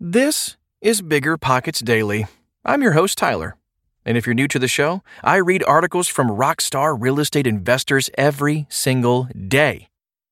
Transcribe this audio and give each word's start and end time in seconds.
This 0.00 0.56
is 0.80 1.02
Bigger 1.02 1.36
Pockets 1.36 1.80
Daily. 1.80 2.26
I'm 2.64 2.82
your 2.82 2.92
host, 2.92 3.18
Tyler. 3.18 3.56
And 4.04 4.16
if 4.16 4.26
you're 4.26 4.34
new 4.34 4.46
to 4.46 4.58
the 4.60 4.68
show, 4.68 5.02
I 5.24 5.38
read 5.38 5.64
articles 5.64 6.06
from 6.06 6.28
rockstar 6.28 6.96
real 6.96 7.18
estate 7.18 7.48
investors 7.48 8.08
every 8.16 8.68
single 8.68 9.24
day. 9.48 9.88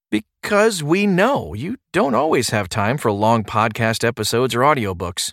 Because 0.09 0.85
we 0.85 1.05
know 1.05 1.53
you 1.53 1.79
don't 1.93 2.15
always 2.15 2.51
have 2.51 2.69
time 2.69 2.97
for 2.97 3.11
long 3.11 3.43
podcast 3.43 4.05
episodes 4.05 4.55
or 4.55 4.61
audiobooks. 4.61 5.33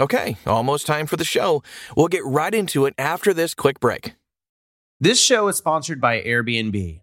Okay, 0.00 0.38
almost 0.46 0.86
time 0.86 1.06
for 1.06 1.18
the 1.18 1.22
show. 1.22 1.62
We'll 1.94 2.08
get 2.08 2.24
right 2.24 2.54
into 2.54 2.86
it 2.86 2.94
after 2.96 3.34
this 3.34 3.54
quick 3.54 3.80
break. 3.80 4.14
This 4.98 5.20
show 5.20 5.48
is 5.48 5.58
sponsored 5.58 6.00
by 6.00 6.22
Airbnb. 6.22 7.02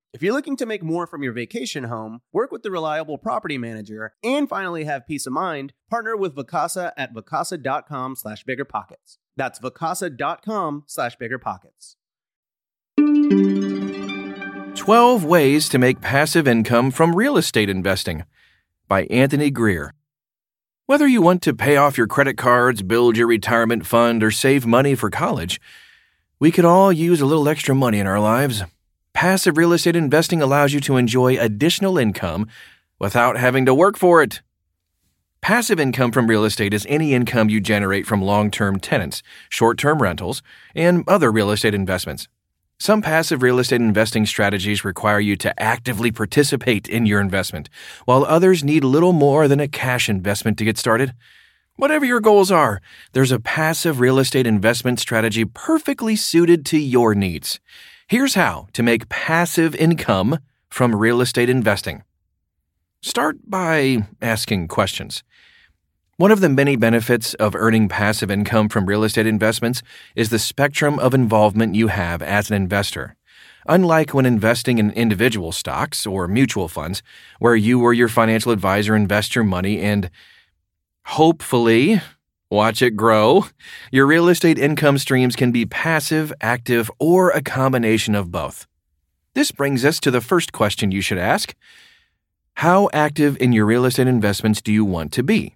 If 0.13 0.21
you're 0.21 0.33
looking 0.33 0.57
to 0.57 0.65
make 0.65 0.83
more 0.83 1.07
from 1.07 1.23
your 1.23 1.31
vacation 1.31 1.85
home, 1.85 2.19
work 2.33 2.51
with 2.51 2.63
the 2.63 2.71
reliable 2.71 3.17
property 3.17 3.57
manager, 3.57 4.13
and 4.21 4.49
finally 4.49 4.83
have 4.83 5.07
peace 5.07 5.25
of 5.25 5.31
mind, 5.31 5.71
partner 5.89 6.17
with 6.17 6.35
Vacasa 6.35 6.91
at 6.97 7.13
vacasa.com 7.13 8.17
slash 8.17 8.43
biggerpockets. 8.43 9.19
That's 9.37 9.59
vacasa.com 9.59 10.83
slash 10.87 11.17
biggerpockets. 11.17 11.95
12 14.75 15.23
Ways 15.23 15.69
to 15.69 15.77
Make 15.79 16.01
Passive 16.01 16.45
Income 16.45 16.91
from 16.91 17.15
Real 17.15 17.37
Estate 17.37 17.69
Investing 17.69 18.25
by 18.89 19.03
Anthony 19.03 19.49
Greer. 19.49 19.93
Whether 20.87 21.07
you 21.07 21.21
want 21.21 21.41
to 21.43 21.53
pay 21.53 21.77
off 21.77 21.97
your 21.97 22.07
credit 22.07 22.35
cards, 22.35 22.81
build 22.81 23.15
your 23.15 23.27
retirement 23.27 23.85
fund, 23.85 24.23
or 24.23 24.31
save 24.31 24.65
money 24.65 24.93
for 24.93 25.09
college, 25.09 25.61
we 26.37 26.51
could 26.51 26.65
all 26.65 26.91
use 26.91 27.21
a 27.21 27.25
little 27.25 27.47
extra 27.47 27.73
money 27.73 27.99
in 27.99 28.07
our 28.07 28.19
lives. 28.19 28.63
Passive 29.13 29.57
real 29.57 29.73
estate 29.73 29.95
investing 29.95 30.41
allows 30.41 30.73
you 30.73 30.79
to 30.81 30.97
enjoy 30.97 31.37
additional 31.37 31.97
income 31.97 32.47
without 32.99 33.37
having 33.37 33.65
to 33.65 33.73
work 33.73 33.97
for 33.97 34.23
it. 34.23 34.41
Passive 35.41 35.79
income 35.79 36.11
from 36.11 36.27
real 36.27 36.45
estate 36.45 36.73
is 36.73 36.85
any 36.87 37.13
income 37.13 37.49
you 37.49 37.59
generate 37.59 38.05
from 38.05 38.21
long 38.21 38.51
term 38.51 38.79
tenants, 38.79 39.23
short 39.49 39.77
term 39.77 40.01
rentals, 40.01 40.41
and 40.75 41.03
other 41.07 41.31
real 41.31 41.51
estate 41.51 41.73
investments. 41.73 42.27
Some 42.79 43.01
passive 43.01 43.43
real 43.43 43.59
estate 43.59 43.81
investing 43.81 44.25
strategies 44.25 44.85
require 44.85 45.19
you 45.19 45.35
to 45.37 45.61
actively 45.61 46.11
participate 46.11 46.87
in 46.87 47.05
your 47.05 47.21
investment, 47.21 47.69
while 48.05 48.23
others 48.23 48.63
need 48.63 48.83
little 48.83 49.13
more 49.13 49.47
than 49.47 49.59
a 49.59 49.67
cash 49.67 50.09
investment 50.09 50.57
to 50.57 50.65
get 50.65 50.77
started. 50.77 51.13
Whatever 51.75 52.05
your 52.05 52.21
goals 52.21 52.51
are, 52.51 52.81
there's 53.13 53.31
a 53.31 53.39
passive 53.39 53.99
real 53.99 54.19
estate 54.19 54.47
investment 54.47 54.99
strategy 54.99 55.45
perfectly 55.45 56.15
suited 56.15 56.65
to 56.67 56.77
your 56.79 57.13
needs. 57.15 57.59
Here's 58.11 58.35
how 58.35 58.67
to 58.73 58.83
make 58.83 59.07
passive 59.07 59.73
income 59.73 60.39
from 60.69 60.93
real 60.93 61.21
estate 61.21 61.49
investing. 61.49 62.03
Start 63.01 63.37
by 63.47 64.05
asking 64.21 64.67
questions. 64.67 65.23
One 66.17 66.29
of 66.29 66.41
the 66.41 66.49
many 66.49 66.75
benefits 66.75 67.35
of 67.35 67.55
earning 67.55 67.87
passive 67.87 68.29
income 68.29 68.67
from 68.67 68.85
real 68.85 69.05
estate 69.05 69.27
investments 69.27 69.81
is 70.13 70.29
the 70.29 70.39
spectrum 70.39 70.99
of 70.99 71.13
involvement 71.13 71.75
you 71.75 71.87
have 71.87 72.21
as 72.21 72.49
an 72.49 72.57
investor. 72.57 73.15
Unlike 73.65 74.13
when 74.13 74.25
investing 74.25 74.77
in 74.77 74.91
individual 74.91 75.53
stocks 75.53 76.05
or 76.05 76.27
mutual 76.27 76.67
funds, 76.67 77.01
where 77.39 77.55
you 77.55 77.81
or 77.81 77.93
your 77.93 78.09
financial 78.09 78.51
advisor 78.51 78.93
invest 78.93 79.35
your 79.35 79.45
money 79.45 79.79
and 79.79 80.09
hopefully 81.05 82.01
watch 82.51 82.81
it 82.81 82.91
grow, 82.91 83.45
your 83.91 84.05
real 84.05 84.27
estate 84.27 84.59
income 84.59 84.97
streams 84.97 85.35
can 85.35 85.51
be 85.51 85.65
passive, 85.65 86.31
active, 86.41 86.91
or 86.99 87.31
a 87.31 87.41
combination 87.41 88.13
of 88.13 88.31
both. 88.31 88.67
This 89.33 89.51
brings 89.51 89.85
us 89.85 89.99
to 90.01 90.11
the 90.11 90.21
first 90.21 90.51
question 90.51 90.91
you 90.91 91.01
should 91.01 91.17
ask 91.17 91.55
How 92.55 92.89
active 92.93 93.37
in 93.41 93.53
your 93.53 93.65
real 93.65 93.85
estate 93.85 94.07
investments 94.07 94.61
do 94.61 94.71
you 94.71 94.83
want 94.83 95.13
to 95.13 95.23
be? 95.23 95.55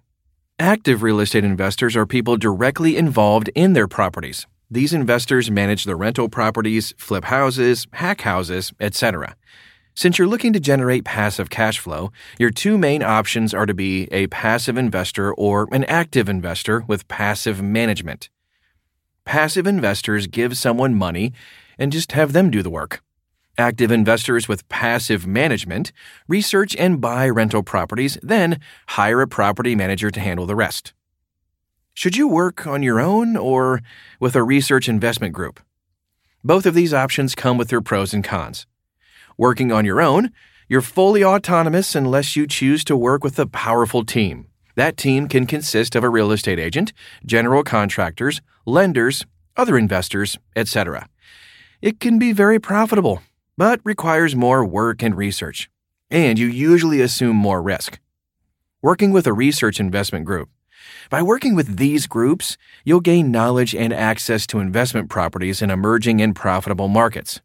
Active 0.58 1.02
real 1.02 1.20
estate 1.20 1.44
investors 1.44 1.94
are 1.94 2.06
people 2.06 2.38
directly 2.38 2.96
involved 2.96 3.50
in 3.54 3.74
their 3.74 3.86
properties. 3.86 4.46
These 4.70 4.94
investors 4.94 5.50
manage 5.50 5.84
the 5.84 5.94
rental 5.94 6.28
properties, 6.28 6.94
flip 6.96 7.24
houses, 7.24 7.86
hack 7.92 8.22
houses, 8.22 8.72
etc. 8.80 9.36
Since 9.98 10.18
you're 10.18 10.28
looking 10.28 10.52
to 10.52 10.60
generate 10.60 11.06
passive 11.06 11.48
cash 11.48 11.78
flow, 11.78 12.12
your 12.38 12.50
two 12.50 12.76
main 12.76 13.02
options 13.02 13.54
are 13.54 13.64
to 13.64 13.72
be 13.72 14.08
a 14.12 14.26
passive 14.26 14.76
investor 14.76 15.32
or 15.32 15.68
an 15.72 15.84
active 15.84 16.28
investor 16.28 16.84
with 16.86 17.08
passive 17.08 17.62
management. 17.62 18.28
Passive 19.24 19.66
investors 19.66 20.26
give 20.26 20.58
someone 20.58 20.94
money 20.94 21.32
and 21.78 21.90
just 21.90 22.12
have 22.12 22.34
them 22.34 22.50
do 22.50 22.62
the 22.62 22.68
work. 22.68 23.02
Active 23.56 23.90
investors 23.90 24.48
with 24.48 24.68
passive 24.68 25.26
management 25.26 25.92
research 26.28 26.76
and 26.76 27.00
buy 27.00 27.26
rental 27.26 27.62
properties, 27.62 28.18
then 28.22 28.60
hire 28.88 29.22
a 29.22 29.26
property 29.26 29.74
manager 29.74 30.10
to 30.10 30.20
handle 30.20 30.44
the 30.44 30.54
rest. 30.54 30.92
Should 31.94 32.18
you 32.18 32.28
work 32.28 32.66
on 32.66 32.82
your 32.82 33.00
own 33.00 33.34
or 33.34 33.80
with 34.20 34.36
a 34.36 34.42
research 34.42 34.90
investment 34.90 35.32
group? 35.32 35.58
Both 36.44 36.66
of 36.66 36.74
these 36.74 36.92
options 36.92 37.34
come 37.34 37.56
with 37.56 37.68
their 37.68 37.80
pros 37.80 38.12
and 38.12 38.22
cons. 38.22 38.66
Working 39.36 39.72
on 39.72 39.84
your 39.84 40.00
own, 40.00 40.30
you're 40.68 40.80
fully 40.80 41.22
autonomous 41.22 41.94
unless 41.94 42.36
you 42.36 42.46
choose 42.46 42.84
to 42.84 42.96
work 42.96 43.22
with 43.22 43.38
a 43.38 43.46
powerful 43.46 44.04
team. 44.04 44.46
That 44.74 44.96
team 44.96 45.28
can 45.28 45.46
consist 45.46 45.94
of 45.94 46.04
a 46.04 46.08
real 46.08 46.32
estate 46.32 46.58
agent, 46.58 46.92
general 47.24 47.62
contractors, 47.62 48.40
lenders, 48.64 49.24
other 49.56 49.78
investors, 49.78 50.38
etc. 50.54 51.08
It 51.80 52.00
can 52.00 52.18
be 52.18 52.32
very 52.32 52.58
profitable 52.58 53.22
but 53.56 53.80
requires 53.84 54.36
more 54.36 54.64
work 54.64 55.02
and 55.02 55.16
research, 55.16 55.70
and 56.10 56.38
you 56.38 56.46
usually 56.46 57.00
assume 57.00 57.36
more 57.36 57.62
risk. 57.62 57.98
Working 58.82 59.12
with 59.12 59.26
a 59.26 59.32
research 59.32 59.80
investment 59.80 60.26
group. 60.26 60.50
By 61.08 61.22
working 61.22 61.54
with 61.54 61.78
these 61.78 62.06
groups, 62.06 62.56
you'll 62.84 63.00
gain 63.00 63.30
knowledge 63.30 63.74
and 63.74 63.92
access 63.92 64.46
to 64.48 64.60
investment 64.60 65.08
properties 65.08 65.62
in 65.62 65.70
emerging 65.70 66.20
and 66.20 66.36
profitable 66.36 66.88
markets. 66.88 67.40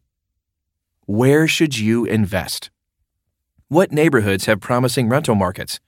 Where 1.06 1.48
should 1.48 1.76
you 1.76 2.04
invest? 2.04 2.70
What 3.66 3.90
neighborhoods 3.90 4.46
have 4.46 4.60
promising 4.60 5.08
rental 5.08 5.34
markets? 5.34 5.80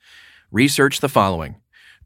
Research 0.51 0.99
the 0.99 1.07
following 1.07 1.55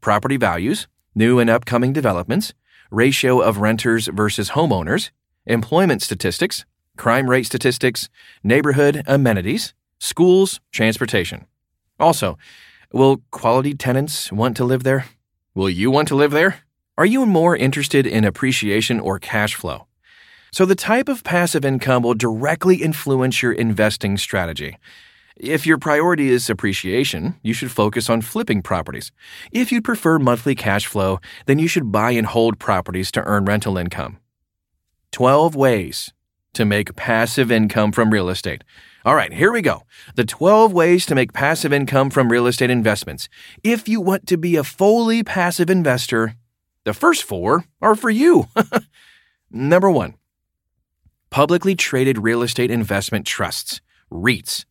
property 0.00 0.36
values, 0.36 0.86
new 1.12 1.40
and 1.40 1.50
upcoming 1.50 1.92
developments, 1.92 2.54
ratio 2.88 3.40
of 3.40 3.58
renters 3.58 4.06
versus 4.06 4.50
homeowners, 4.50 5.10
employment 5.44 6.02
statistics, 6.02 6.64
crime 6.96 7.28
rate 7.28 7.46
statistics, 7.46 8.08
neighborhood 8.44 9.02
amenities, 9.08 9.74
schools, 9.98 10.60
transportation. 10.70 11.46
Also, 11.98 12.38
will 12.92 13.22
quality 13.32 13.74
tenants 13.74 14.30
want 14.30 14.56
to 14.56 14.64
live 14.64 14.84
there? 14.84 15.06
Will 15.52 15.68
you 15.68 15.90
want 15.90 16.06
to 16.08 16.14
live 16.14 16.30
there? 16.30 16.60
Are 16.96 17.06
you 17.06 17.26
more 17.26 17.56
interested 17.56 18.06
in 18.06 18.24
appreciation 18.24 19.00
or 19.00 19.18
cash 19.18 19.56
flow? 19.56 19.88
So, 20.52 20.64
the 20.64 20.74
type 20.74 21.08
of 21.08 21.24
passive 21.24 21.64
income 21.64 22.02
will 22.02 22.14
directly 22.14 22.76
influence 22.76 23.42
your 23.42 23.52
investing 23.52 24.16
strategy. 24.16 24.76
If 25.36 25.66
your 25.66 25.78
priority 25.78 26.28
is 26.28 26.50
appreciation, 26.50 27.40
you 27.42 27.54
should 27.54 27.70
focus 27.70 28.10
on 28.10 28.20
flipping 28.20 28.60
properties. 28.60 29.10
If 29.52 29.72
you'd 29.72 29.84
prefer 29.84 30.18
monthly 30.18 30.54
cash 30.54 30.86
flow, 30.86 31.18
then 31.46 31.58
you 31.58 31.66
should 31.66 31.90
buy 31.90 32.10
and 32.10 32.26
hold 32.26 32.58
properties 32.58 33.10
to 33.12 33.22
earn 33.22 33.46
rental 33.46 33.78
income. 33.78 34.18
12 35.12 35.56
ways 35.56 36.12
to 36.52 36.64
make 36.64 36.94
passive 36.94 37.50
income 37.50 37.92
from 37.92 38.10
real 38.10 38.28
estate. 38.28 38.64
All 39.04 39.14
right, 39.14 39.32
here 39.32 39.50
we 39.50 39.62
go. 39.62 39.84
The 40.14 40.26
12 40.26 40.74
ways 40.74 41.06
to 41.06 41.14
make 41.14 41.32
passive 41.32 41.72
income 41.72 42.10
from 42.10 42.30
real 42.30 42.46
estate 42.46 42.70
investments. 42.70 43.28
If 43.64 43.88
you 43.88 44.00
want 44.00 44.26
to 44.26 44.36
be 44.36 44.56
a 44.56 44.64
fully 44.64 45.22
passive 45.22 45.70
investor, 45.70 46.34
the 46.84 46.92
first 46.92 47.22
four 47.22 47.64
are 47.80 47.94
for 47.94 48.10
you. 48.10 48.48
Number 49.50 49.90
one, 49.90 50.14
publicly 51.30 51.76
traded 51.76 52.18
real 52.18 52.42
estate 52.42 52.70
investment 52.72 53.24
trusts, 53.24 53.80
REITs. 54.10 54.64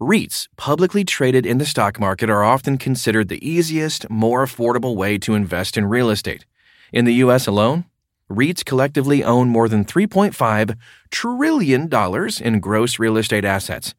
REITs, 0.00 0.48
publicly 0.56 1.04
traded 1.04 1.46
in 1.46 1.58
the 1.58 1.64
stock 1.64 2.00
market, 2.00 2.28
are 2.28 2.42
often 2.42 2.76
considered 2.76 3.28
the 3.28 3.48
easiest, 3.48 4.10
more 4.10 4.44
affordable 4.44 4.96
way 4.96 5.16
to 5.16 5.34
invest 5.34 5.78
in 5.78 5.86
real 5.86 6.10
estate. 6.10 6.44
In 6.92 7.04
the 7.04 7.14
U.S. 7.14 7.46
alone, 7.46 7.84
REITs 8.28 8.64
collectively 8.64 9.22
own 9.22 9.48
more 9.48 9.68
than 9.68 9.84
$3.5 9.84 10.76
trillion 11.10 11.88
in 12.42 12.60
gross 12.60 12.98
real 12.98 13.16
estate 13.16 13.44
assets. 13.44 13.94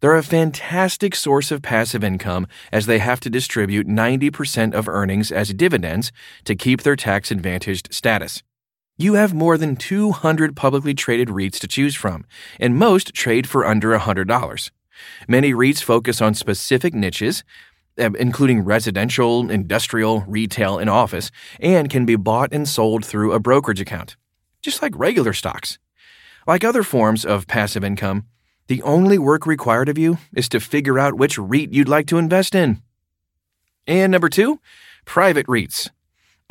They're 0.00 0.16
a 0.16 0.22
fantastic 0.24 1.14
source 1.14 1.52
of 1.52 1.62
passive 1.62 2.02
income 2.02 2.48
as 2.72 2.86
they 2.86 2.98
have 2.98 3.20
to 3.20 3.30
distribute 3.30 3.86
90% 3.86 4.74
of 4.74 4.88
earnings 4.88 5.30
as 5.30 5.54
dividends 5.54 6.10
to 6.44 6.56
keep 6.56 6.82
their 6.82 6.96
tax 6.96 7.30
advantaged 7.30 7.94
status. 7.94 8.42
You 9.00 9.14
have 9.14 9.32
more 9.32 9.56
than 9.56 9.76
200 9.76 10.54
publicly 10.54 10.92
traded 10.92 11.28
REITs 11.28 11.58
to 11.60 11.66
choose 11.66 11.94
from, 11.94 12.26
and 12.58 12.76
most 12.76 13.14
trade 13.14 13.48
for 13.48 13.64
under 13.64 13.98
$100. 13.98 14.70
Many 15.26 15.54
REITs 15.54 15.82
focus 15.82 16.20
on 16.20 16.34
specific 16.34 16.92
niches, 16.92 17.42
uh, 17.98 18.10
including 18.18 18.60
residential, 18.60 19.50
industrial, 19.50 20.24
retail, 20.26 20.78
and 20.78 20.90
office, 20.90 21.30
and 21.60 21.88
can 21.88 22.04
be 22.04 22.14
bought 22.14 22.52
and 22.52 22.68
sold 22.68 23.06
through 23.06 23.32
a 23.32 23.40
brokerage 23.40 23.80
account, 23.80 24.16
just 24.60 24.82
like 24.82 24.92
regular 24.94 25.32
stocks. 25.32 25.78
Like 26.46 26.62
other 26.62 26.82
forms 26.82 27.24
of 27.24 27.46
passive 27.46 27.82
income, 27.82 28.26
the 28.66 28.82
only 28.82 29.16
work 29.18 29.46
required 29.46 29.88
of 29.88 29.96
you 29.96 30.18
is 30.34 30.46
to 30.50 30.60
figure 30.60 30.98
out 30.98 31.14
which 31.14 31.38
REIT 31.38 31.72
you'd 31.72 31.88
like 31.88 32.06
to 32.08 32.18
invest 32.18 32.54
in. 32.54 32.82
And 33.86 34.12
number 34.12 34.28
two, 34.28 34.60
private 35.06 35.46
REITs. 35.46 35.88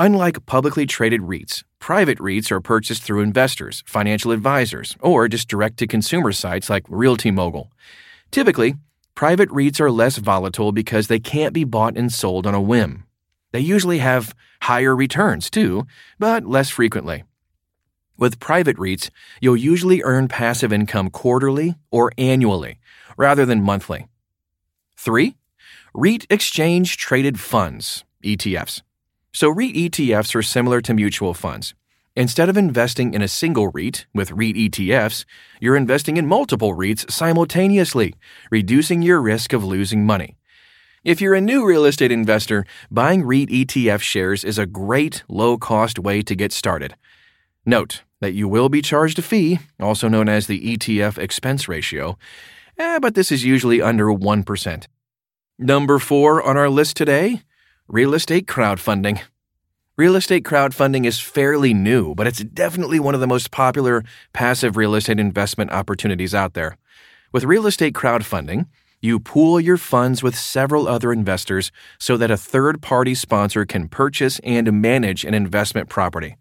Unlike 0.01 0.46
publicly 0.46 0.86
traded 0.86 1.24
REITs, 1.24 1.66
private 1.80 2.19
REITs 2.19 2.51
are 2.51 2.62
purchased 2.62 3.04
through 3.04 3.19
investors, 3.19 3.84
financial 3.86 4.31
advisors, 4.31 4.96
or 5.01 5.28
just 5.28 5.50
direct 5.50 5.75
to 5.75 5.88
consumer 5.88 6.31
sites 6.31 6.69
like 6.69 6.86
Realty 6.88 7.31
Mogul. 7.31 7.69
Typically, 8.31 8.75
private 9.13 9.50
REITs 9.50 9.81
are 9.81 9.92
less 9.92 10.16
volatile 10.16 10.72
because 10.72 11.07
they 11.07 11.19
can't 11.19 11.54
be 11.54 11.66
bought 11.66 11.98
and 11.98 12.13
sold 12.13 12.48
on 12.48 12.56
a 12.56 12.62
whim. 12.62 13.04
They 13.51 13.60
usually 13.60 13.98
have 13.98 14.34
higher 14.62 14.96
returns 14.96 15.50
too, 15.50 15.86
but 16.18 16.45
less 16.45 16.69
frequently. 16.69 17.25
With 18.18 18.40
private 18.40 18.78
REITs, 18.78 19.10
you'll 19.42 19.57
usually 19.57 20.02
earn 20.04 20.30
passive 20.30 20.72
income 20.72 21.10
quarterly 21.10 21.75
or 21.92 22.13
annually 22.18 22.80
rather 23.18 23.45
than 23.45 23.62
monthly. 23.62 24.07
3. 24.95 25.36
REIT 25.94 26.25
exchange 26.30 26.95
traded 26.95 27.38
funds, 27.38 28.06
ETFs. 28.24 28.81
So 29.31 29.50
REIT 29.50 29.76
ETFs 29.76 30.34
are 30.34 30.42
similar 30.42 30.81
to 30.81 30.94
mutual 30.94 31.34
funds. 31.34 31.76
Instead 32.16 32.50
of 32.50 32.58
investing 32.58 33.14
in 33.14 33.22
a 33.22 33.28
single 33.28 33.68
REIT 33.70 34.08
with 34.14 34.31
REIT 34.31 34.56
ETFs, 34.56 35.24
you're 35.62 35.76
investing 35.76 36.18
in 36.18 36.26
multiple 36.26 36.76
REITs 36.76 37.10
simultaneously, 37.12 38.16
reducing 38.50 39.02
your 39.02 39.22
risk 39.22 39.54
of 39.54 39.64
losing 39.64 40.06
money. 40.06 40.36
If 41.04 41.22
you're 41.22 41.36
a 41.36 41.42
new 41.42 41.66
real 41.66 41.86
estate 41.86 42.12
investor, 42.12 42.66
buying 42.90 43.24
REIT 43.24 43.50
ETF 43.50 44.02
shares 44.02 44.44
is 44.44 44.58
a 44.58 44.66
great 44.66 45.24
low 45.30 45.58
cost 45.58 46.00
way 46.00 46.24
to 46.24 46.36
get 46.36 46.52
started. 46.52 46.96
Note 47.66 48.02
that 48.22 48.34
you 48.34 48.48
will 48.48 48.68
be 48.68 48.81
charged 48.81 49.20
a 49.20 49.22
fee, 49.22 49.60
also 49.80 50.10
known 50.10 50.28
as 50.28 50.48
the 50.48 50.76
ETF 50.76 51.18
expense 51.18 51.70
ratio, 51.70 52.18
eh, 52.78 53.00
but 53.00 53.14
this 53.14 53.31
is 53.31 53.46
usually 53.46 53.81
under 53.81 54.08
1%. 54.08 54.88
Number 55.60 56.00
four 56.00 56.42
on 56.42 56.58
our 56.58 56.70
list 56.70 56.98
today 56.98 57.44
real 57.90 58.14
estate 58.14 58.46
crowdfunding. 58.46 59.20
Real 59.98 60.16
estate 60.16 60.44
crowdfunding 60.44 61.06
is 61.08 61.20
fairly 61.20 61.74
new, 61.74 62.14
but 62.14 62.28
it's 62.28 62.44
definitely 62.44 63.00
one 63.00 63.16
of 63.16 63.20
the 63.20 63.26
most 63.26 63.50
popular 63.50 64.04
passive 64.32 64.78
real 64.78 64.94
estate 64.94 65.20
investment 65.20 65.72
opportunities 65.72 66.36
out 66.36 66.54
there. 66.54 66.78
With 67.32 67.46
real 67.46 67.66
estate 67.66 67.96
crowdfunding, 67.96 68.68
you 69.02 69.20
pool 69.20 69.60
your 69.60 69.78
funds 69.78 70.22
with 70.22 70.38
several 70.38 70.88
other 70.88 71.12
investors 71.12 71.72
so 71.98 72.16
that 72.16 72.30
a 72.30 72.38
third 72.38 72.80
party 72.80 73.16
sponsor 73.16 73.66
can 73.66 73.88
purchase 73.88 74.40
and 74.44 74.82
manage 74.82 75.26
an 75.26 75.34
investment 75.34 75.90
property. 75.90 76.38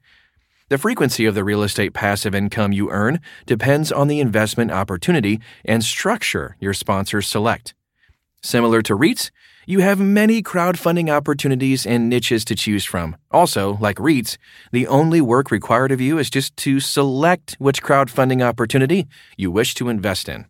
The 0.68 0.76
frequency 0.76 1.24
of 1.24 1.34
the 1.34 1.44
real 1.44 1.62
estate 1.62 1.94
passive 1.94 2.34
income 2.34 2.72
you 2.72 2.90
earn 2.90 3.20
depends 3.46 3.90
on 3.90 4.08
the 4.08 4.20
investment 4.20 4.70
opportunity 4.70 5.40
and 5.64 5.82
structure 5.82 6.58
your 6.60 6.74
sponsors 6.74 7.26
select. 7.26 7.72
Similar 8.42 8.82
to 8.82 8.94
REITs, 8.94 9.30
you 9.68 9.80
have 9.80 10.00
many 10.00 10.42
crowdfunding 10.42 11.10
opportunities 11.10 11.84
and 11.84 12.08
niches 12.08 12.42
to 12.42 12.54
choose 12.54 12.86
from. 12.86 13.14
Also, 13.30 13.76
like 13.82 13.98
REITs, 13.98 14.38
the 14.72 14.86
only 14.86 15.20
work 15.20 15.50
required 15.50 15.92
of 15.92 16.00
you 16.00 16.16
is 16.16 16.30
just 16.30 16.56
to 16.56 16.80
select 16.80 17.54
which 17.58 17.82
crowdfunding 17.82 18.42
opportunity 18.42 19.06
you 19.36 19.50
wish 19.50 19.74
to 19.74 19.90
invest 19.90 20.26
in. 20.26 20.46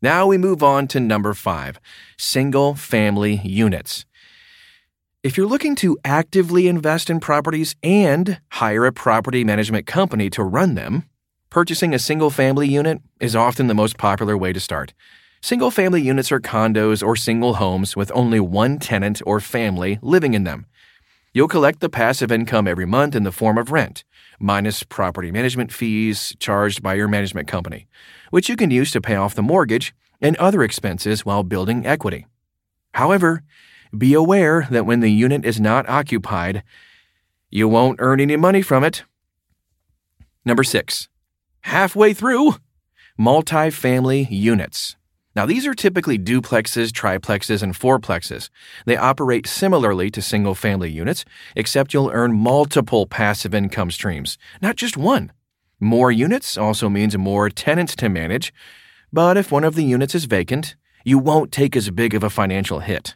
Now 0.00 0.24
we 0.28 0.38
move 0.38 0.62
on 0.62 0.86
to 0.88 1.00
number 1.00 1.34
five 1.34 1.80
single 2.16 2.76
family 2.76 3.40
units. 3.42 4.06
If 5.24 5.36
you're 5.36 5.48
looking 5.48 5.74
to 5.76 5.98
actively 6.04 6.68
invest 6.68 7.10
in 7.10 7.18
properties 7.18 7.74
and 7.82 8.40
hire 8.52 8.86
a 8.86 8.92
property 8.92 9.42
management 9.42 9.88
company 9.88 10.30
to 10.30 10.44
run 10.44 10.76
them, 10.76 11.08
purchasing 11.50 11.92
a 11.92 11.98
single 11.98 12.30
family 12.30 12.68
unit 12.68 13.00
is 13.18 13.34
often 13.34 13.66
the 13.66 13.74
most 13.74 13.98
popular 13.98 14.38
way 14.38 14.52
to 14.52 14.60
start. 14.60 14.94
Single 15.46 15.70
family 15.70 16.02
units 16.02 16.32
are 16.32 16.40
condos 16.40 17.06
or 17.06 17.14
single 17.14 17.54
homes 17.54 17.94
with 17.94 18.10
only 18.12 18.40
one 18.40 18.80
tenant 18.80 19.22
or 19.24 19.38
family 19.38 20.00
living 20.02 20.34
in 20.34 20.42
them. 20.42 20.66
You'll 21.32 21.46
collect 21.46 21.78
the 21.78 21.88
passive 21.88 22.32
income 22.32 22.66
every 22.66 22.84
month 22.84 23.14
in 23.14 23.22
the 23.22 23.30
form 23.30 23.56
of 23.56 23.70
rent, 23.70 24.02
minus 24.40 24.82
property 24.82 25.30
management 25.30 25.70
fees 25.70 26.34
charged 26.40 26.82
by 26.82 26.94
your 26.94 27.06
management 27.06 27.46
company, 27.46 27.86
which 28.30 28.48
you 28.48 28.56
can 28.56 28.72
use 28.72 28.90
to 28.90 29.00
pay 29.00 29.14
off 29.14 29.36
the 29.36 29.40
mortgage 29.40 29.94
and 30.20 30.36
other 30.38 30.64
expenses 30.64 31.24
while 31.24 31.44
building 31.44 31.86
equity. 31.86 32.26
However, 32.94 33.44
be 33.96 34.14
aware 34.14 34.66
that 34.72 34.84
when 34.84 34.98
the 34.98 35.12
unit 35.12 35.44
is 35.44 35.60
not 35.60 35.88
occupied, 35.88 36.64
you 37.50 37.68
won't 37.68 38.00
earn 38.00 38.18
any 38.18 38.34
money 38.34 38.62
from 38.62 38.82
it. 38.82 39.04
Number 40.44 40.64
six, 40.64 41.08
halfway 41.60 42.14
through, 42.14 42.56
multifamily 43.16 44.26
units. 44.28 44.96
Now, 45.36 45.44
these 45.44 45.66
are 45.66 45.74
typically 45.74 46.18
duplexes, 46.18 46.88
triplexes, 46.88 47.62
and 47.62 47.74
fourplexes. 47.74 48.48
They 48.86 48.96
operate 48.96 49.46
similarly 49.46 50.10
to 50.12 50.22
single 50.22 50.54
family 50.54 50.90
units, 50.90 51.26
except 51.54 51.92
you'll 51.92 52.10
earn 52.10 52.32
multiple 52.32 53.06
passive 53.06 53.54
income 53.54 53.90
streams, 53.90 54.38
not 54.62 54.76
just 54.76 54.96
one. 54.96 55.30
More 55.78 56.10
units 56.10 56.56
also 56.56 56.88
means 56.88 57.18
more 57.18 57.50
tenants 57.50 57.94
to 57.96 58.08
manage, 58.08 58.50
but 59.12 59.36
if 59.36 59.52
one 59.52 59.62
of 59.62 59.74
the 59.74 59.84
units 59.84 60.14
is 60.14 60.24
vacant, 60.24 60.74
you 61.04 61.18
won't 61.18 61.52
take 61.52 61.76
as 61.76 61.90
big 61.90 62.14
of 62.14 62.24
a 62.24 62.30
financial 62.30 62.80
hit. 62.80 63.14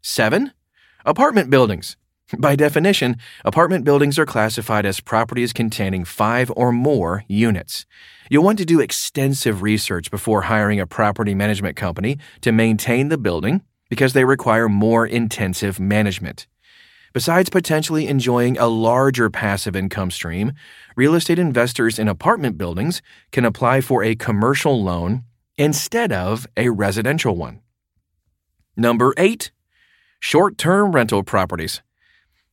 7. 0.00 0.52
Apartment 1.04 1.50
buildings. 1.50 1.98
By 2.38 2.54
definition, 2.54 3.16
apartment 3.44 3.84
buildings 3.84 4.18
are 4.18 4.26
classified 4.26 4.86
as 4.86 5.00
properties 5.00 5.52
containing 5.52 6.04
five 6.04 6.52
or 6.54 6.70
more 6.70 7.24
units. 7.26 7.86
You'll 8.30 8.44
want 8.44 8.58
to 8.58 8.64
do 8.64 8.78
extensive 8.78 9.62
research 9.62 10.12
before 10.12 10.42
hiring 10.42 10.78
a 10.78 10.86
property 10.86 11.34
management 11.34 11.74
company 11.74 12.18
to 12.42 12.52
maintain 12.52 13.08
the 13.08 13.18
building 13.18 13.62
because 13.88 14.12
they 14.12 14.24
require 14.24 14.68
more 14.68 15.04
intensive 15.04 15.80
management. 15.80 16.46
Besides 17.12 17.50
potentially 17.50 18.06
enjoying 18.06 18.56
a 18.56 18.68
larger 18.68 19.28
passive 19.28 19.74
income 19.74 20.12
stream, 20.12 20.52
real 20.94 21.16
estate 21.16 21.40
investors 21.40 21.98
in 21.98 22.06
apartment 22.06 22.56
buildings 22.56 23.02
can 23.32 23.44
apply 23.44 23.80
for 23.80 24.04
a 24.04 24.14
commercial 24.14 24.80
loan 24.80 25.24
instead 25.58 26.12
of 26.12 26.46
a 26.56 26.68
residential 26.68 27.34
one. 27.34 27.60
Number 28.76 29.12
8. 29.16 29.50
Short 30.20 30.56
term 30.56 30.92
rental 30.92 31.24
properties. 31.24 31.82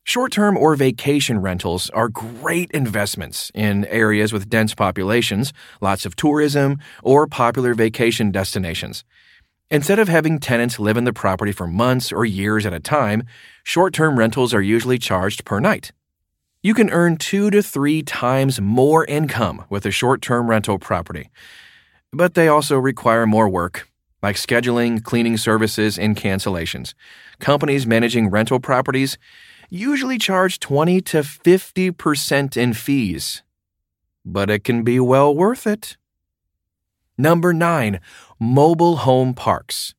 Short 0.08 0.32
term 0.32 0.56
or 0.56 0.74
vacation 0.78 1.42
rentals 1.42 1.90
are 1.90 2.08
great 2.08 2.72
investments 2.72 3.52
in 3.54 3.84
areas 3.88 4.32
with 4.32 4.48
dense 4.48 4.74
populations, 4.74 5.52
lots 5.82 6.06
of 6.06 6.16
tourism, 6.16 6.80
or 7.04 7.28
popular 7.28 7.74
vacation 7.74 8.32
destinations. 8.32 9.04
Instead 9.70 10.00
of 10.00 10.08
having 10.08 10.40
tenants 10.40 10.80
live 10.80 10.96
in 10.96 11.04
the 11.04 11.12
property 11.12 11.52
for 11.52 11.68
months 11.68 12.14
or 12.14 12.24
years 12.24 12.66
at 12.66 12.72
a 12.72 12.80
time, 12.80 13.24
short 13.66 13.94
term 13.94 14.18
rentals 14.18 14.54
are 14.54 14.62
usually 14.62 14.98
charged 14.98 15.44
per 15.44 15.60
night. 15.60 15.92
You 16.64 16.74
can 16.74 16.90
earn 16.90 17.18
two 17.18 17.50
to 17.50 17.62
three 17.62 18.02
times 18.02 18.62
more 18.62 19.04
income 19.08 19.66
with 19.70 19.86
a 19.86 19.92
short 19.92 20.22
term 20.22 20.50
rental 20.50 20.80
property. 20.80 21.30
But 22.14 22.34
they 22.34 22.48
also 22.48 22.78
require 22.78 23.28
more 23.28 23.50
work, 23.50 23.90
like 24.24 24.38
scheduling, 24.38 25.04
cleaning 25.04 25.36
services, 25.36 26.00
and 26.00 26.16
cancellations. 26.16 26.94
Companies 27.42 27.86
managing 27.86 28.30
rental 28.30 28.62
properties 28.62 29.18
usually 29.70 30.18
charge 30.18 30.60
20 30.60 31.02
to 31.02 31.18
50% 31.20 32.58
in 32.58 32.74
fees. 32.74 33.44
But 34.26 34.50
it 34.50 34.64
can 34.64 34.84
be 34.84 35.00
well 35.00 35.36
worth 35.36 35.68
it. 35.68 35.98
Number 37.18 37.54
nine, 37.54 38.00
mobile 38.40 38.98
home 38.98 39.34
parks. 39.34 39.96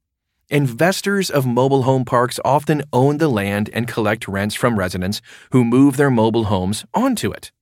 Investors 0.51 1.29
of 1.31 1.45
mobile 1.47 1.83
home 1.83 2.05
parks 2.05 2.41
often 2.45 2.83
own 2.93 3.19
the 3.19 3.29
land 3.29 3.69
and 3.73 3.87
collect 3.87 4.27
rents 4.27 4.55
from 4.55 4.79
residents 4.79 5.21
who 5.51 5.65
move 5.65 5.97
their 5.97 6.11
mobile 6.11 6.45
homes 6.45 6.87
onto 6.95 7.31
it. 7.31 7.53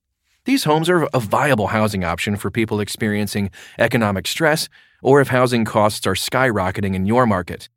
These 0.45 0.63
homes 0.63 0.89
are 0.89 1.09
a 1.13 1.19
viable 1.19 1.67
housing 1.67 2.05
option 2.05 2.37
for 2.37 2.49
people 2.49 2.79
experiencing 2.79 3.51
economic 3.77 4.27
stress 4.27 4.69
or 5.01 5.19
if 5.19 5.27
housing 5.27 5.65
costs 5.65 6.07
are 6.07 6.13
skyrocketing 6.13 6.95
in 6.95 7.05
your 7.05 7.25
market. 7.25 7.67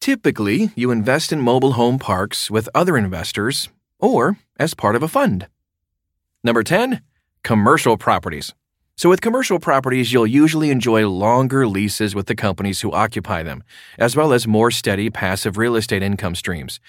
Typically, 0.00 0.70
you 0.76 0.90
invest 0.90 1.32
in 1.32 1.40
mobile 1.40 1.72
home 1.72 1.98
parks 1.98 2.50
with 2.50 2.68
other 2.74 2.96
investors 2.96 3.68
or 3.98 4.38
as 4.58 4.74
part 4.74 4.94
of 4.96 5.02
a 5.02 5.08
fund. 5.08 5.48
Number 6.44 6.62
10, 6.62 7.02
commercial 7.42 7.96
properties. 7.96 8.54
So, 8.96 9.08
with 9.08 9.20
commercial 9.20 9.58
properties, 9.60 10.12
you'll 10.12 10.26
usually 10.26 10.70
enjoy 10.70 11.08
longer 11.08 11.68
leases 11.68 12.14
with 12.14 12.26
the 12.26 12.34
companies 12.34 12.80
who 12.80 12.92
occupy 12.92 13.42
them, 13.42 13.62
as 13.98 14.16
well 14.16 14.32
as 14.32 14.46
more 14.46 14.70
steady 14.70 15.08
passive 15.10 15.56
real 15.56 15.76
estate 15.76 16.02
income 16.02 16.34
streams. 16.34 16.80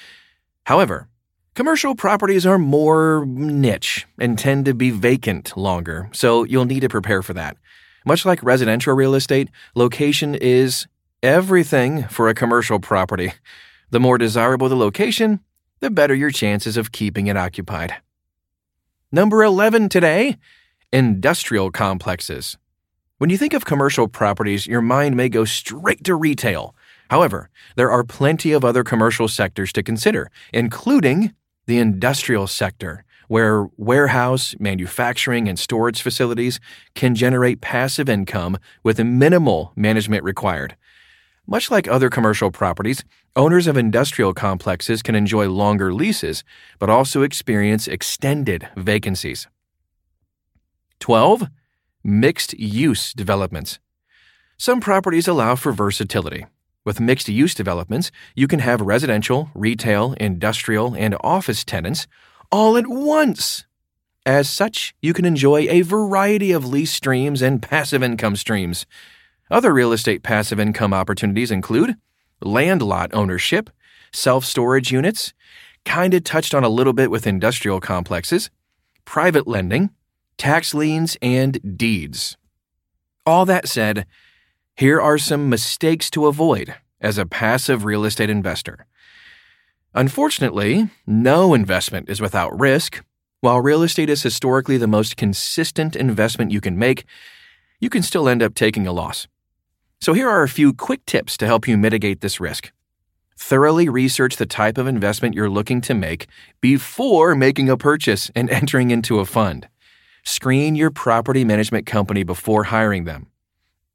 However, 0.65 1.07
commercial 1.55 1.95
properties 1.95 2.45
are 2.45 2.57
more 2.57 3.25
niche 3.27 4.07
and 4.17 4.39
tend 4.39 4.65
to 4.65 4.73
be 4.73 4.89
vacant 4.91 5.55
longer, 5.57 6.09
so 6.11 6.43
you'll 6.45 6.65
need 6.65 6.79
to 6.79 6.89
prepare 6.89 7.21
for 7.21 7.33
that. 7.33 7.57
Much 8.05 8.25
like 8.25 8.41
residential 8.41 8.93
real 8.93 9.13
estate, 9.13 9.49
location 9.75 10.33
is 10.33 10.87
everything 11.21 12.03
for 12.07 12.29
a 12.29 12.33
commercial 12.33 12.79
property. 12.79 13.33
The 13.89 13.99
more 13.99 14.17
desirable 14.17 14.69
the 14.69 14.75
location, 14.75 15.39
the 15.79 15.89
better 15.89 16.13
your 16.13 16.31
chances 16.31 16.77
of 16.77 16.91
keeping 16.91 17.27
it 17.27 17.37
occupied. 17.37 17.95
Number 19.11 19.43
11 19.43 19.89
today 19.89 20.37
industrial 20.91 21.69
complexes. 21.69 22.57
When 23.19 23.29
you 23.29 23.37
think 23.37 23.53
of 23.53 23.65
commercial 23.65 24.07
properties, 24.07 24.65
your 24.65 24.81
mind 24.81 25.15
may 25.15 25.29
go 25.29 25.45
straight 25.45 26.03
to 26.05 26.15
retail. 26.15 26.73
However, 27.09 27.49
there 27.75 27.91
are 27.91 28.03
plenty 28.03 28.53
of 28.53 28.65
other 28.65 28.83
commercial 28.83 29.27
sectors 29.27 29.71
to 29.73 29.83
consider, 29.83 30.31
including 30.53 31.33
the 31.67 31.77
industrial 31.77 32.47
sector, 32.47 33.03
where 33.27 33.67
warehouse, 33.77 34.55
manufacturing, 34.59 35.47
and 35.47 35.59
storage 35.59 36.01
facilities 36.01 36.59
can 36.95 37.13
generate 37.13 37.61
passive 37.61 38.09
income 38.09 38.57
with 38.83 39.03
minimal 39.03 39.73
management 39.75 40.23
required. 40.23 40.75
Much 41.51 41.71
like 41.71 41.87
other 41.87 42.11
commercial 42.11 42.51
properties, 42.51 43.03
owners 43.35 43.65
of 43.65 43.75
industrial 43.75 44.35
complexes 44.35 45.01
can 45.01 45.15
enjoy 45.15 45.49
longer 45.49 45.91
leases, 45.91 46.43
but 46.77 46.91
also 46.91 47.23
experience 47.23 47.87
extended 47.87 48.69
vacancies. 48.77 49.47
12. 50.99 51.47
Mixed 52.03 52.53
use 52.53 53.13
developments. 53.13 53.79
Some 54.59 54.79
properties 54.79 55.27
allow 55.27 55.55
for 55.55 55.71
versatility. 55.71 56.45
With 56.85 56.99
mixed 56.99 57.27
use 57.27 57.55
developments, 57.55 58.11
you 58.35 58.47
can 58.47 58.59
have 58.59 58.79
residential, 58.79 59.49
retail, 59.55 60.13
industrial, 60.19 60.93
and 60.93 61.17
office 61.21 61.63
tenants 61.63 62.05
all 62.51 62.77
at 62.77 62.85
once. 62.85 63.65
As 64.23 64.47
such, 64.47 64.93
you 65.01 65.13
can 65.13 65.25
enjoy 65.25 65.67
a 65.67 65.81
variety 65.81 66.51
of 66.51 66.63
lease 66.63 66.93
streams 66.93 67.41
and 67.41 67.59
passive 67.59 68.03
income 68.03 68.35
streams. 68.35 68.85
Other 69.51 69.73
real 69.73 69.91
estate 69.91 70.21
passive 70.21 70.59
income 70.59 70.93
opportunities 70.93 71.49
include 71.49 71.95
land 72.41 72.83
lot 72.83 73.09
ownership, 73.13 73.71
self 74.11 74.45
storage 74.45 74.91
units, 74.91 75.33
kinda 75.85 76.21
touched 76.21 76.53
on 76.53 76.63
a 76.63 76.69
little 76.69 76.93
bit 76.93 77.09
with 77.09 77.25
industrial 77.25 77.79
complexes, 77.79 78.51
private 79.05 79.47
lending, 79.47 79.89
tax 80.37 80.73
liens, 80.73 81.17
and 81.21 81.77
deeds. 81.77 82.37
All 83.25 83.45
that 83.45 83.67
said, 83.67 84.05
here 84.75 85.01
are 85.01 85.17
some 85.17 85.49
mistakes 85.49 86.11
to 86.11 86.27
avoid 86.27 86.75
as 87.01 87.17
a 87.17 87.25
passive 87.25 87.85
real 87.85 88.05
estate 88.05 88.29
investor. 88.29 88.85
Unfortunately, 89.95 90.89
no 91.07 91.55
investment 91.55 92.07
is 92.07 92.21
without 92.21 92.57
risk. 92.59 93.03
While 93.41 93.61
real 93.61 93.81
estate 93.81 94.09
is 94.09 94.21
historically 94.21 94.77
the 94.77 94.87
most 94.87 95.17
consistent 95.17 95.95
investment 95.95 96.51
you 96.51 96.61
can 96.61 96.77
make, 96.77 97.05
you 97.79 97.89
can 97.89 98.03
still 98.03 98.29
end 98.29 98.43
up 98.43 98.53
taking 98.53 98.85
a 98.85 98.93
loss. 98.93 99.27
So, 100.01 100.13
here 100.13 100.29
are 100.29 100.43
a 100.43 100.49
few 100.49 100.71
quick 100.71 101.05
tips 101.05 101.35
to 101.37 101.45
help 101.45 101.67
you 101.67 101.77
mitigate 101.77 102.21
this 102.21 102.39
risk. 102.39 102.71
Thoroughly 103.37 103.89
research 103.89 104.37
the 104.37 104.45
type 104.45 104.77
of 104.77 104.87
investment 104.87 105.35
you're 105.35 105.49
looking 105.49 105.81
to 105.81 105.93
make 105.93 106.27
before 106.61 107.35
making 107.35 107.67
a 107.67 107.75
purchase 107.75 108.31
and 108.33 108.49
entering 108.61 108.91
into 108.91 109.19
a 109.19 109.25
fund. 109.25 109.67
Screen 110.23 110.75
your 110.75 110.89
property 110.89 111.43
management 111.43 111.85
company 111.85 112.23
before 112.23 112.65
hiring 112.65 113.03
them. 113.03 113.27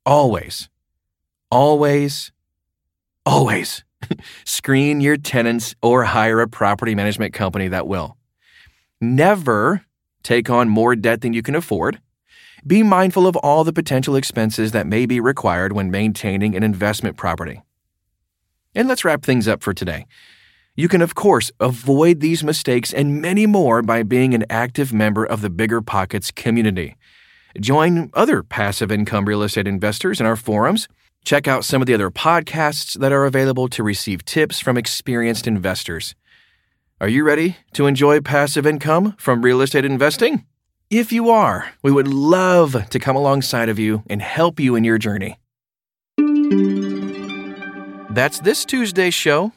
Always, 0.04 0.68
always, 1.50 2.32
always 3.24 3.82
screen 4.44 5.00
your 5.00 5.16
tenants 5.16 5.74
or 5.82 6.04
hire 6.04 6.40
a 6.40 6.48
property 6.48 6.94
management 6.94 7.32
company 7.32 7.68
that 7.68 7.86
will. 7.86 8.18
Never 9.00 9.86
take 10.22 10.50
on 10.50 10.68
more 10.68 10.96
debt 10.96 11.22
than 11.22 11.32
you 11.32 11.40
can 11.40 11.54
afford 11.54 11.98
be 12.66 12.82
mindful 12.82 13.26
of 13.26 13.36
all 13.36 13.64
the 13.64 13.72
potential 13.72 14.16
expenses 14.16 14.72
that 14.72 14.86
may 14.86 15.04
be 15.06 15.20
required 15.20 15.72
when 15.72 15.90
maintaining 15.90 16.56
an 16.56 16.62
investment 16.62 17.16
property. 17.16 17.62
And 18.74 18.88
let's 18.88 19.04
wrap 19.04 19.22
things 19.22 19.46
up 19.46 19.62
for 19.62 19.74
today. 19.74 20.06
You 20.74 20.88
can, 20.88 21.02
of 21.02 21.14
course, 21.14 21.52
avoid 21.60 22.20
these 22.20 22.42
mistakes 22.42 22.92
and 22.92 23.20
many 23.20 23.46
more 23.46 23.82
by 23.82 24.02
being 24.02 24.34
an 24.34 24.44
active 24.50 24.92
member 24.92 25.24
of 25.24 25.40
the 25.40 25.50
Bigger 25.50 25.80
Pockets 25.80 26.30
community. 26.30 26.96
Join 27.60 28.10
other 28.14 28.42
passive 28.42 28.90
income 28.90 29.26
real 29.26 29.42
estate 29.42 29.68
investors 29.68 30.18
in 30.18 30.26
our 30.26 30.34
forums. 30.34 30.88
Check 31.24 31.46
out 31.46 31.64
some 31.64 31.80
of 31.80 31.86
the 31.86 31.94
other 31.94 32.10
podcasts 32.10 32.98
that 32.98 33.12
are 33.12 33.24
available 33.24 33.68
to 33.68 33.82
receive 33.82 34.24
tips 34.24 34.58
from 34.58 34.76
experienced 34.76 35.46
investors. 35.46 36.14
Are 37.00 37.08
you 37.08 37.24
ready 37.24 37.58
to 37.74 37.86
enjoy 37.86 38.20
passive 38.20 38.66
income 38.66 39.14
from 39.18 39.42
real 39.42 39.60
estate 39.60 39.84
investing? 39.84 40.44
If 40.90 41.12
you 41.12 41.30
are, 41.30 41.72
we 41.82 41.90
would 41.90 42.08
love 42.08 42.88
to 42.90 42.98
come 42.98 43.16
alongside 43.16 43.68
of 43.68 43.78
you 43.78 44.02
and 44.08 44.20
help 44.22 44.60
you 44.60 44.76
in 44.76 44.84
your 44.84 44.98
journey. 44.98 45.38
That's 48.10 48.38
this 48.40 48.64
Tuesday's 48.64 49.14
show. 49.14 49.52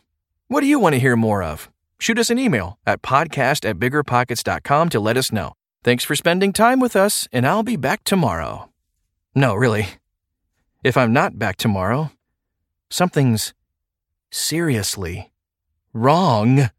What 0.48 0.62
do 0.62 0.68
you 0.68 0.80
want 0.80 0.94
to 0.94 1.00
hear 1.00 1.16
more 1.16 1.44
of? 1.44 1.70
Shoot 2.00 2.18
us 2.18 2.30
an 2.30 2.40
email 2.40 2.80
at 2.86 3.02
podcast 3.02 3.70
at 3.70 3.78
biggerpockets.com 3.78 4.90
to 4.90 5.00
let 5.00 5.18
us 5.18 5.32
know. 5.32 5.54
Thanks 5.84 6.04
for 6.04 6.16
spending 6.16 6.54
time 6.54 6.80
with 6.80 6.96
us, 6.96 7.28
and 7.32 7.46
I'll 7.46 7.64
be 7.64 7.76
back 7.76 8.04
tomorrow. 8.04 8.70
No, 9.36 9.54
really. 9.54 9.88
If 10.84 10.98
I'm 10.98 11.14
not 11.14 11.38
back 11.38 11.58
tomorrow, 11.58 12.12
something's 12.90 13.54
seriously 14.32 15.32
wrong. 15.94 16.70